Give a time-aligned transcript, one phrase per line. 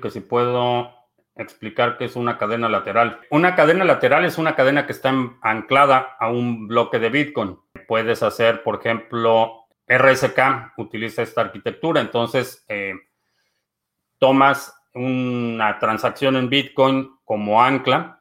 [0.00, 0.92] que si puedo
[1.36, 3.20] explicar qué es una cadena lateral.
[3.30, 7.58] Una cadena lateral es una cadena que está anclada a un bloque de Bitcoin.
[7.88, 12.00] Puedes hacer, por ejemplo, RSK utiliza esta arquitectura.
[12.00, 12.94] Entonces, eh,
[14.18, 18.20] tomas una transacción en Bitcoin como ancla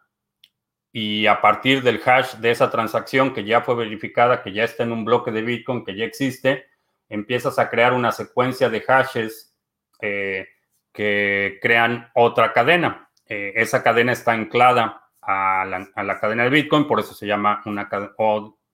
[0.91, 4.83] y a partir del hash de esa transacción que ya fue verificada, que ya está
[4.83, 6.65] en un bloque de Bitcoin, que ya existe,
[7.09, 9.55] empiezas a crear una secuencia de hashes
[10.01, 10.47] eh,
[10.91, 13.09] que crean otra cadena.
[13.25, 17.87] Eh, esa cadena está anclada a la, cadena de Bitcoin, por eso se llama una
[17.87, 18.13] cadena,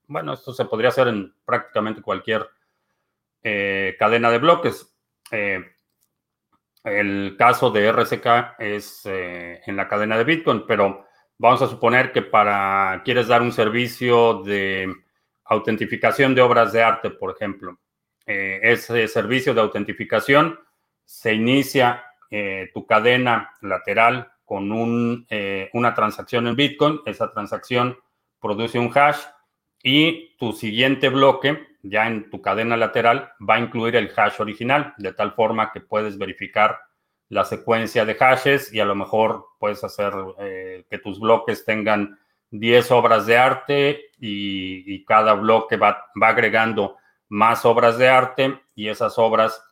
[0.07, 2.47] bueno, esto se podría hacer en prácticamente cualquier
[3.43, 4.95] eh, cadena de bloques.
[6.83, 11.07] el caso de RSK es en la cadena de Bitcoin, pero
[11.37, 14.93] vamos a suponer que para quieres dar un servicio de
[15.45, 17.79] autentificación de obras de arte, por ejemplo.
[18.25, 20.57] ese servicio de autentificación
[21.05, 27.97] se inicia eh, tu cadena lateral con eh, una transacción en Bitcoin, esa transacción
[28.39, 29.19] produce un hash
[29.81, 34.93] y tu siguiente bloque, ya en tu cadena lateral, va a incluir el hash original,
[34.97, 36.79] de tal forma que puedes verificar
[37.29, 42.19] la secuencia de hashes y a lo mejor puedes hacer eh, que tus bloques tengan
[42.51, 46.97] 10 obras de arte y, cada bloque va agregando
[47.29, 49.64] más obras de arte y esas obras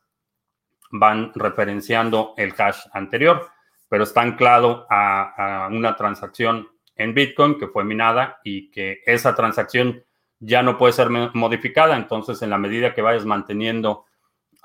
[0.93, 3.49] van referenciando el hash anterior,
[3.89, 10.03] pero está anclado a, una transacción en Bitcoin que fue minada y que esa transacción
[10.39, 11.97] ya no puede ser modificada.
[11.97, 14.05] Entonces, en la medida que vayas manteniendo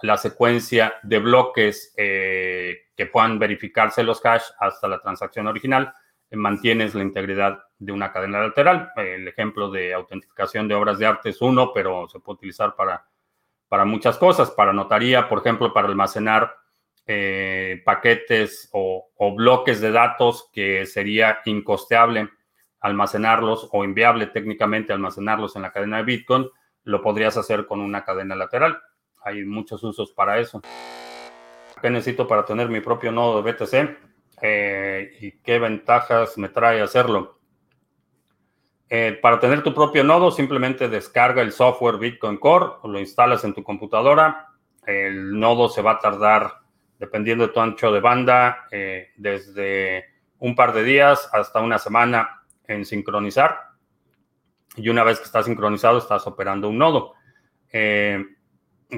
[0.03, 5.95] la secuencia de bloques eh, que puedan verificarse los hash hasta la transacción original,
[6.31, 8.91] eh, mantienes la integridad de una cadena lateral.
[8.97, 13.03] El ejemplo de autentificación de obras de arte es uno, pero se puede utilizar para
[13.69, 16.57] para muchas cosas, para notaría, por ejemplo, para almacenar
[17.07, 22.29] eh, paquetes o, bloques de datos que sería incosteable
[22.81, 26.49] almacenarlos o inviable técnicamente almacenarlos en la cadena de Bitcoin,
[26.85, 28.79] lo podrías hacer con una cadena lateral.
[29.25, 30.61] Hay muchos usos para eso.
[31.81, 33.99] ¿Qué necesito para tener mi propio nodo de BTC?
[34.43, 37.38] Eh, ¿Y qué ventajas me trae hacerlo?
[38.91, 43.53] Eh, para tener tu propio nodo, simplemente descarga el software Bitcoin Core, lo instalas en
[43.53, 44.49] tu computadora.
[44.87, 46.61] El nodo se va a tardar,
[46.99, 50.07] dependiendo de tu ancho de banda, eh, desde
[50.39, 53.59] un par de días hasta una semana en sincronizar.
[54.77, 57.15] Y una vez que está sincronizado, estás operando un nodo.
[57.71, 58.25] Eh,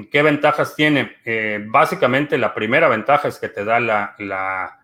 [0.09, 1.17] ¿Qué ventajas tiene?
[1.67, 4.80] básicamente, la primera ventaja es que te da la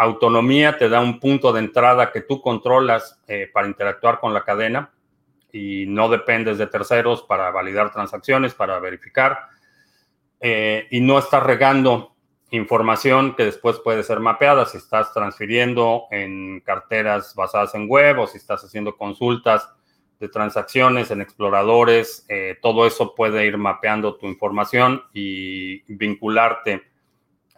[0.00, 4.44] Autonomía te da un punto de entrada que tú controlas eh, para interactuar con la
[4.44, 4.92] cadena
[5.50, 9.48] y no dependes de terceros para validar transacciones, para verificar.
[10.38, 12.14] Eh, y no estás regando
[12.52, 18.28] información que después puede ser mapeada si estás transfiriendo en carteras basadas en web o
[18.28, 19.68] si estás haciendo consultas
[20.20, 26.84] de transacciones en exploradores, eh, todo eso puede ir mapeando tu información y vincularte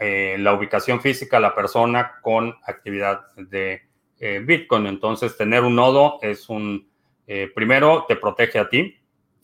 [0.03, 3.83] eh, la ubicación física de la persona con actividad de
[4.19, 4.87] eh, Bitcoin.
[4.87, 6.89] Entonces, tener un nodo es un,
[7.27, 8.97] eh, primero, te protege a ti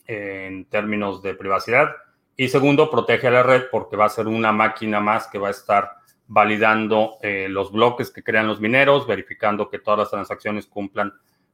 [0.07, 1.95] en términos de privacidad
[2.35, 5.49] y segundo, protege a la red porque va a ser una máquina más que va
[5.49, 5.91] a estar
[6.25, 11.13] validando los bloques que crean los mineros, verificando que todas las transacciones cumplan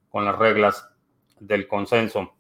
[0.10, 0.90] con las reglas
[1.40, 2.36] del consenso.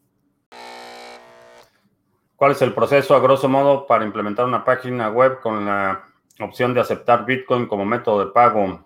[2.35, 6.73] ¿Cuál es el proceso a grosso modo para implementar una página web con la opción
[6.73, 8.85] de aceptar Bitcoin como método de pago.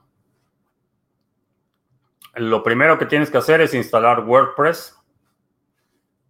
[2.36, 4.96] Lo primero que tienes que hacer es instalar WordPress.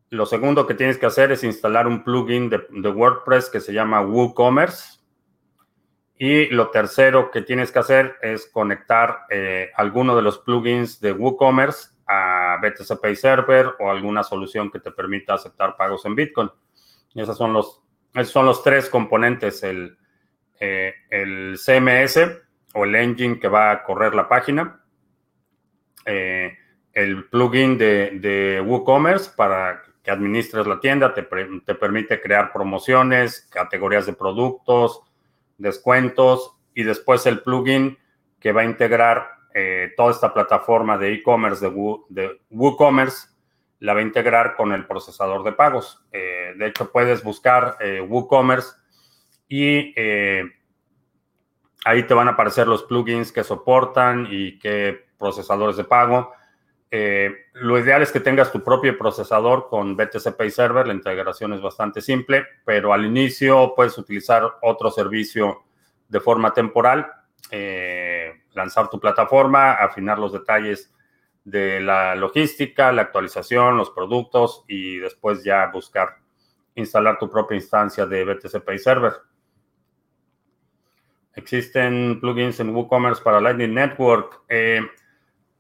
[0.10, 4.02] Lo segundo que tienes que hacer es instalar un plugin de, WordPress que se llama
[4.02, 5.00] WooCommerce.
[6.20, 11.12] Y lo tercero que tienes que hacer es conectar eh, alguno de los plugins de
[11.12, 16.50] WooCommerce a BTC Pay Server o alguna solución que te permita aceptar pagos en Bitcoin.
[17.14, 17.82] Y esos son los,
[18.24, 19.98] son los tres componentes, el,
[20.60, 22.20] eh, el CMS
[22.74, 24.82] o el engine que va a correr la página,
[26.06, 26.58] eh,
[26.94, 34.14] el plugin de, WooCommerce para que administres la tienda, te, permite crear promociones, categorías de
[34.14, 35.02] productos,
[35.58, 37.98] descuentos y después el plugin
[38.40, 43.30] que va a integrar eh, toda esta plataforma de e-commerce de, WooCommerce,
[43.80, 46.04] la va a integrar con el procesador de pagos.
[46.12, 47.78] de hecho, puedes buscar
[48.08, 48.72] WooCommerce
[49.48, 50.44] y eh,
[51.86, 56.32] ahí te van a aparecer los plugins que soportan y qué procesadores de pago.
[56.90, 60.88] Eh, lo ideal es que tengas tu propio procesador con BTC Pay Server.
[60.88, 65.64] La integración es bastante simple, pero al inicio puedes utilizar otro servicio
[66.08, 67.12] de forma temporal.
[67.50, 70.94] eh, lanzar tu plataforma, afinar los detalles
[71.46, 76.18] de la logística, la actualización, los productos y después ya buscar
[76.76, 79.14] instalar tu propia instancia de BTC Pay Server.
[81.38, 84.42] ¿Existen plugins en WooCommerce para Lightning Network?
[84.50, 84.82] Eh,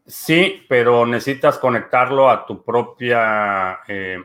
[0.07, 4.17] sí, pero necesitas conectarlo a tu propia eh,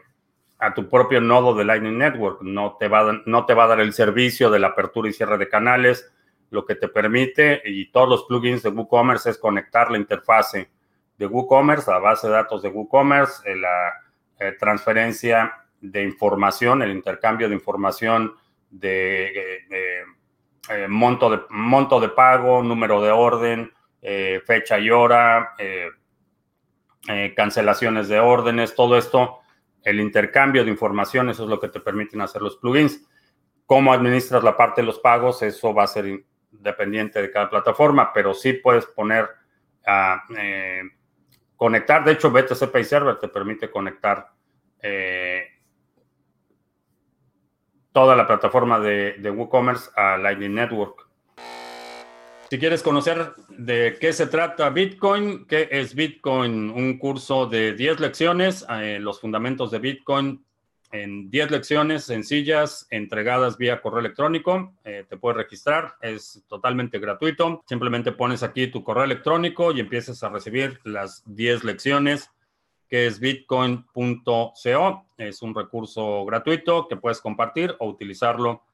[0.58, 2.40] a tu propio nodo de Lightning Network.
[2.40, 5.36] No te, va, no te va a dar el servicio de la apertura y cierre
[5.36, 6.10] de canales.
[6.48, 10.70] Lo que te permite, y todos los plugins de WooCommerce, es conectar la interfase
[11.18, 15.52] de WooCommerce, la base de datos de WooCommerce, eh, la transferencia
[15.82, 18.34] de información, el intercambio de información
[18.70, 19.30] de
[20.68, 25.90] eh, monto, de, monto de pago, número de orden, eh, fecha y hora, eh,
[27.34, 29.40] cancelaciones de órdenes, todo esto,
[29.82, 33.04] el intercambio de información, eso es lo que te permiten hacer los plugins.
[33.66, 38.12] Cómo administras la parte de los pagos, eso va a ser dependiente de cada plataforma,
[38.12, 39.28] pero sí puedes poner
[39.84, 40.22] a
[41.56, 42.04] conectar.
[42.04, 44.28] De hecho, BTC Pay Server te permite conectar
[47.92, 51.06] toda la plataforma de, WooCommerce a Lightning Network.
[52.50, 58.00] Si quieres conocer de qué se trata Bitcoin, qué es Bitcoin, un curso de 10
[58.00, 60.44] lecciones, eh, los fundamentos de Bitcoin
[60.90, 64.74] en 10 lecciones sencillas entregadas vía correo electrónico.
[64.84, 67.62] Eh, te puedes registrar, es totalmente gratuito.
[67.66, 72.30] Simplemente pones aquí tu correo electrónico y empiezas a recibir las 10 lecciones
[72.92, 74.52] que es bitcoin.co.
[75.16, 78.64] Es un recurso gratuito que puedes compartir o utilizarlo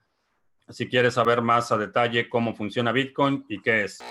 [0.69, 4.03] si quieres saber más a detalle cómo funciona Bitcoin y qué es.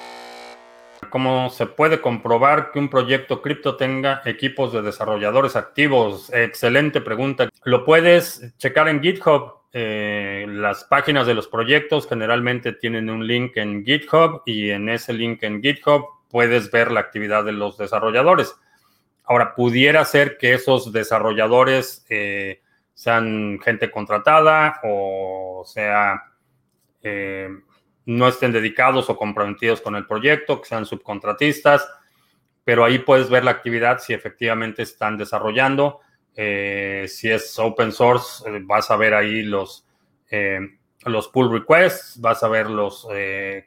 [1.10, 6.32] ¿Cómo se puede comprobar que un proyecto cripto tenga equipos de desarrolladores activos?
[6.34, 7.50] Excelente pregunta.
[7.66, 9.56] Lo puedes checar en GitHub.
[9.74, 15.12] Eh, las páginas de los proyectos generalmente tienen un link en GitHub y en ese
[15.12, 18.56] link en GitHub puedes ver la actividad de los desarrolladores.
[19.28, 22.62] Ahora, pudiera ser que esos desarrolladores eh,
[22.94, 26.24] sean gente contratada o sea,
[27.04, 27.50] eh,
[28.06, 31.86] no estén dedicados o comprometidos con el proyecto, que sean subcontratistas,
[32.64, 36.00] pero ahí puedes ver la actividad si efectivamente están desarrollando.
[36.34, 39.86] Eh, si es open source, vas a ver ahí los,
[41.04, 43.06] los pull requests, vas a ver los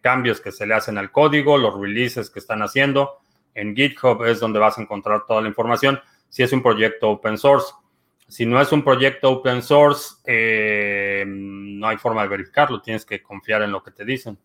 [0.00, 3.19] cambios que se le hacen al código, los releases que están haciendo
[3.54, 7.36] en GitHub es donde vas a encontrar toda la información si es un proyecto open
[7.36, 7.72] source.
[8.28, 13.20] Si no es un proyecto open source, eh, no hay forma de verificarlo, tienes que
[13.20, 14.38] confiar en lo que te dicen.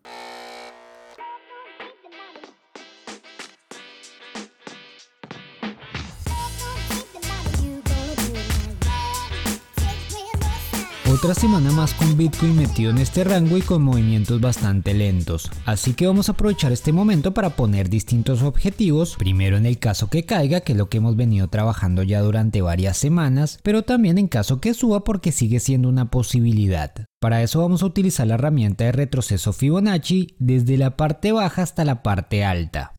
[11.16, 15.94] Otra semana más con Bitcoin metido en este rango y con movimientos bastante lentos, así
[15.94, 20.26] que vamos a aprovechar este momento para poner distintos objetivos, primero en el caso que
[20.26, 24.28] caiga, que es lo que hemos venido trabajando ya durante varias semanas, pero también en
[24.28, 26.92] caso que suba porque sigue siendo una posibilidad.
[27.18, 31.86] Para eso vamos a utilizar la herramienta de retroceso Fibonacci desde la parte baja hasta
[31.86, 32.95] la parte alta.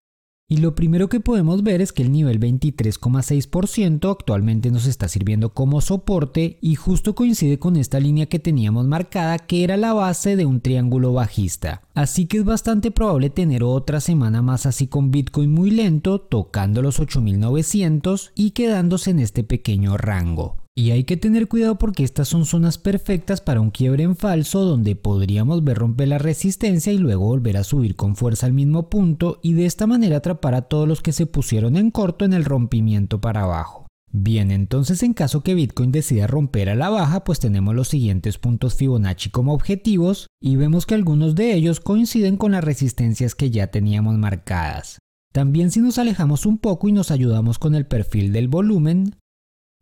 [0.49, 5.53] Y lo primero que podemos ver es que el nivel 23,6% actualmente nos está sirviendo
[5.53, 10.37] como soporte y justo coincide con esta línea que teníamos marcada que era la base
[10.37, 11.81] de un triángulo bajista.
[11.93, 16.81] Así que es bastante probable tener otra semana más así con Bitcoin muy lento, tocando
[16.81, 20.66] los 8900 y quedándose en este pequeño rango.
[20.77, 24.63] Y hay que tener cuidado porque estas son zonas perfectas para un quiebre en falso
[24.63, 28.87] donde podríamos ver romper la resistencia y luego volver a subir con fuerza al mismo
[28.87, 32.33] punto y de esta manera atrapar a todos los que se pusieron en corto en
[32.33, 33.87] el rompimiento para abajo.
[34.11, 38.37] Bien, entonces en caso que Bitcoin decida romper a la baja, pues tenemos los siguientes
[38.37, 43.49] puntos Fibonacci como objetivos y vemos que algunos de ellos coinciden con las resistencias que
[43.49, 44.99] ya teníamos marcadas.
[45.33, 49.15] También si nos alejamos un poco y nos ayudamos con el perfil del volumen,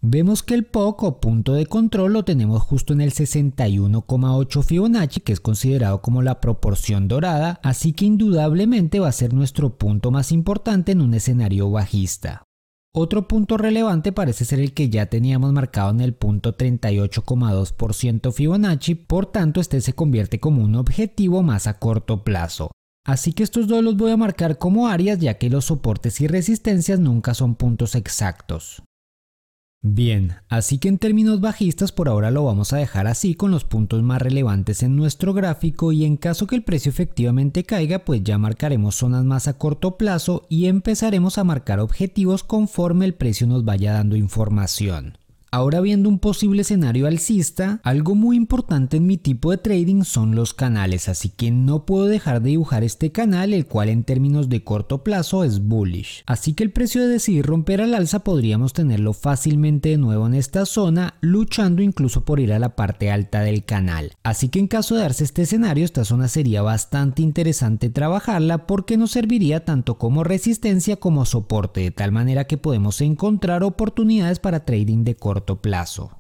[0.08, 5.22] Vemos que el POC o punto de control lo tenemos justo en el 61,8 Fibonacci,
[5.22, 10.12] que es considerado como la proporción dorada, así que indudablemente va a ser nuestro punto
[10.12, 12.44] más importante en un escenario bajista.
[12.94, 18.94] Otro punto relevante parece ser el que ya teníamos marcado en el punto 38,2% Fibonacci,
[18.94, 22.70] por tanto este se convierte como un objetivo más a corto plazo.
[23.08, 26.28] Así que estos dos los voy a marcar como áreas ya que los soportes y
[26.28, 28.84] resistencias nunca son puntos exactos.
[29.88, 33.66] Bien, así que en términos bajistas por ahora lo vamos a dejar así con los
[33.66, 38.24] puntos más relevantes en nuestro gráfico y en caso que el precio efectivamente caiga pues
[38.24, 43.46] ya marcaremos zonas más a corto plazo y empezaremos a marcar objetivos conforme el precio
[43.46, 45.20] nos vaya dando información.
[45.56, 50.36] Ahora viendo un posible escenario alcista, algo muy importante en mi tipo de trading son
[50.36, 54.50] los canales, así que no puedo dejar de dibujar este canal, el cual en términos
[54.50, 56.24] de corto plazo es bullish.
[56.26, 60.34] Así que el precio de decidir romper al alza podríamos tenerlo fácilmente de nuevo en
[60.34, 64.12] esta zona, luchando incluso por ir a la parte alta del canal.
[64.24, 68.98] Así que en caso de darse este escenario, esta zona sería bastante interesante trabajarla porque
[68.98, 74.66] nos serviría tanto como resistencia como soporte, de tal manera que podemos encontrar oportunidades para
[74.66, 76.20] trading de corto plazo.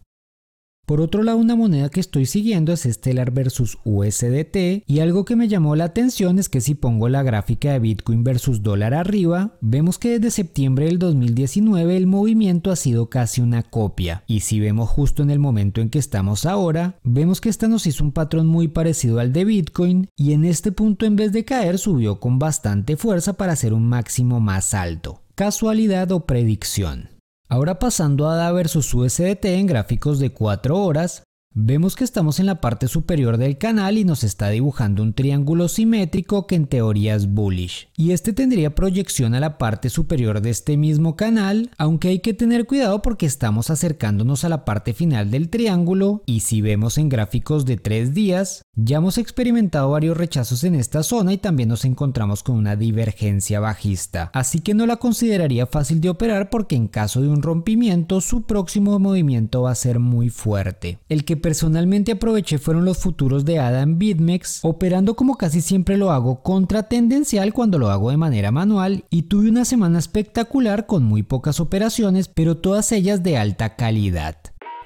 [0.85, 5.35] Por otro lado, una moneda que estoy siguiendo es Stellar versus USDT y algo que
[5.35, 9.57] me llamó la atención es que si pongo la gráfica de Bitcoin versus dólar arriba,
[9.61, 14.59] vemos que desde septiembre del 2019 el movimiento ha sido casi una copia y si
[14.59, 18.11] vemos justo en el momento en que estamos ahora, vemos que esta nos hizo un
[18.11, 22.19] patrón muy parecido al de Bitcoin y en este punto en vez de caer subió
[22.19, 25.23] con bastante fuerza para hacer un máximo más alto.
[25.33, 27.14] ¿Casualidad o predicción?
[27.47, 31.23] Ahora pasando a DA versus USDT en gráficos de 4 horas,
[31.57, 35.69] Vemos que estamos en la parte superior del canal y nos está dibujando un triángulo
[35.69, 37.87] simétrico que en teoría es bullish.
[37.95, 42.33] Y este tendría proyección a la parte superior de este mismo canal, aunque hay que
[42.33, 47.07] tener cuidado porque estamos acercándonos a la parte final del triángulo y si vemos en
[47.07, 51.85] gráficos de 3 días, ya hemos experimentado varios rechazos en esta zona y también nos
[51.85, 54.29] encontramos con una divergencia bajista.
[54.33, 58.41] Así que no la consideraría fácil de operar porque en caso de un rompimiento su
[58.41, 60.99] próximo movimiento va a ser muy fuerte.
[61.07, 66.09] El que personalmente aproveché fueron los futuros de Adam BitMEX, operando como casi siempre lo
[66.09, 71.03] hago contra tendencial cuando lo hago de manera manual y tuve una semana espectacular con
[71.03, 74.37] muy pocas operaciones, pero todas ellas de alta calidad.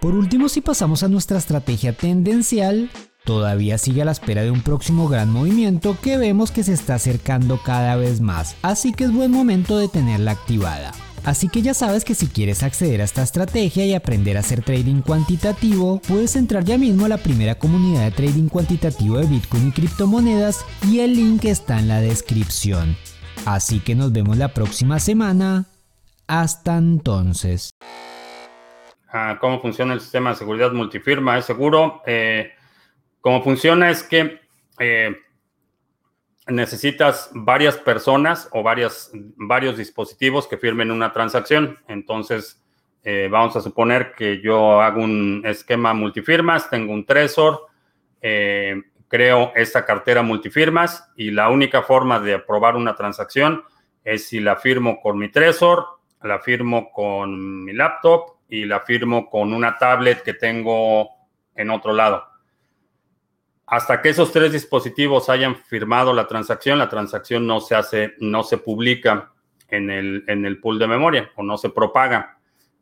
[0.01, 2.89] Por último, si pasamos a nuestra estrategia tendencial,
[3.23, 6.95] todavía sigue a la espera de un próximo gran movimiento que vemos que se está
[6.95, 10.91] acercando cada vez más, así que es buen momento de tenerla activada.
[11.25, 14.63] Así que ya sabes que si quieres acceder a esta estrategia y aprender a hacer
[14.63, 19.67] trading cuantitativo, puedes entrar ya mismo a la primera comunidad de trading cuantitativo de Bitcoin
[19.67, 22.95] y criptomonedas y el link está en la descripción.
[23.45, 25.65] Así que nos vemos la próxima semana.
[26.27, 27.71] Hasta entonces.
[29.11, 31.37] Ah, ¿Cómo funciona el sistema de seguridad multifirma?
[31.37, 32.03] ¿Es seguro?
[32.05, 32.51] Eh,
[33.21, 33.89] ¿Cómo funciona?
[33.89, 34.39] Es que
[34.79, 35.15] eh,
[36.49, 41.79] necesitas varias personas o varios dispositivos que firmen una transacción.
[41.87, 42.63] Entonces,
[43.03, 47.67] eh, vamos a suponer que yo hago un esquema multifirmas, tengo un Trezor,
[48.21, 53.63] eh, creo esta cartera multifirmas y la única forma de aprobar una transacción
[54.03, 55.85] es si la firmo con mi Trezor,
[56.23, 61.09] la firmo con mi laptop y la firmo con una tablet que tengo
[61.55, 62.28] en otro lado.
[63.69, 68.41] Hasta que esos tres dispositivos hayan firmado la transacción, la transacción no se hace, no
[68.41, 69.31] se publica
[69.67, 72.39] en el, en el pool de memoria o no se propaga.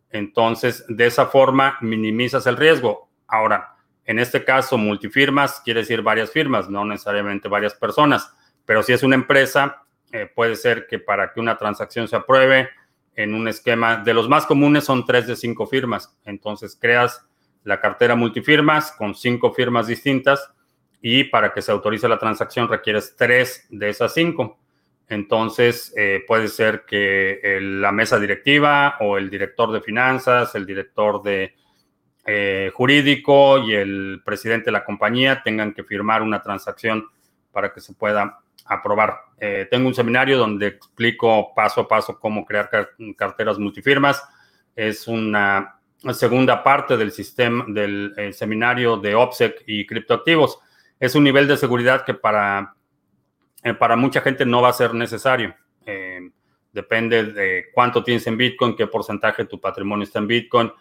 [0.10, 3.10] Entonces, de esa forma minimizas el riesgo.
[3.28, 3.76] Ahora,
[4.06, 8.34] en este caso, multifirmas quiere decir varias firmas, no necesariamente varias personas,
[8.66, 12.70] pero si es una empresa, eh, puede ser que para que una transacción se apruebe
[13.14, 16.18] en un esquema, de los más comunes son tres de cinco firmas.
[16.24, 17.28] Entonces, creas
[17.66, 20.54] la cartera multifirmas con cinco firmas distintas
[21.02, 24.60] y para que se autorice la transacción requieres tres de esas cinco.
[25.10, 31.22] Entonces, eh, puede ser que la mesa directiva o el director de finanzas, el director
[31.22, 31.56] de
[32.26, 37.08] eh, jurídico y el presidente de la compañía tengan que firmar una transacción
[37.54, 39.16] para que se pueda aprobar.
[39.40, 42.70] Eh, tengo un seminario donde explico paso a paso cómo crear
[43.16, 44.22] carteras multifirmas.
[44.76, 45.80] Es una
[46.12, 50.60] segunda parte del sistema del seminario de OPSEC y criptoactivos
[51.00, 52.76] es un nivel de seguridad que para,
[53.64, 55.56] eh, para mucha gente no va a ser necesario.
[55.86, 56.30] Eh,
[56.72, 60.72] depende de cuánto tienes en Bitcoin, qué porcentaje de tu patrimonio está en Bitcoin.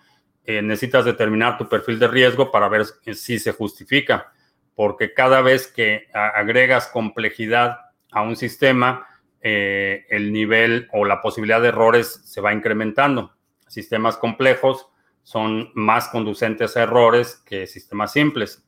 [0.44, 4.32] Eh, necesitas determinar tu perfil de riesgo para ver si se justifica,
[4.74, 7.78] porque cada vez que agregas complejidad
[8.12, 9.06] a un sistema,
[9.40, 13.32] el nivel o la posibilidad de errores se va incrementando.
[13.68, 14.88] Sistemas complejos
[15.22, 18.64] son más conducentes a errores que sistemas simples.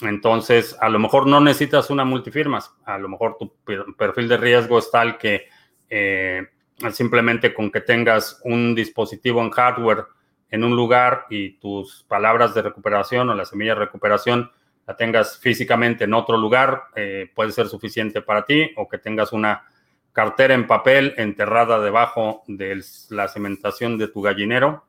[0.00, 3.54] Entonces, a lo mejor no necesitas una multifirmas, a lo mejor tu
[3.96, 5.46] perfil de riesgo es tal que
[5.88, 6.46] eh,
[6.92, 10.04] simplemente con que tengas un dispositivo en hardware
[10.50, 14.50] en un lugar y tus palabras de recuperación o la semilla de recuperación
[14.86, 19.32] la tengas físicamente en otro lugar, eh, puede ser suficiente para ti o que tengas
[19.32, 19.64] una
[20.12, 24.86] cartera en papel enterrada debajo de la cementación de tu gallinero.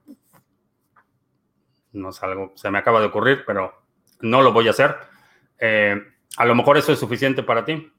[1.94, 3.87] No es algo, se me acaba de ocurrir, pero
[4.22, 4.96] no lo voy a hacer.
[5.60, 6.02] Eh,
[6.38, 7.92] a lo mejor eso es suficiente para ti.